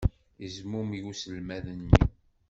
Yezmumeg 0.41 1.03
uselmad-nni. 1.11 1.91